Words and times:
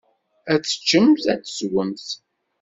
Ad 0.53 0.61
teččemt, 0.63 1.23
ad 1.33 1.41
teswemt. 1.41 2.07